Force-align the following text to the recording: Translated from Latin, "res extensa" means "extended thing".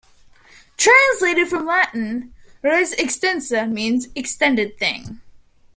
Translated 0.77 1.47
from 1.47 1.67
Latin, 1.67 2.33
"res 2.63 2.95
extensa" 2.95 3.71
means 3.71 4.07
"extended 4.15 4.79
thing". 4.79 5.21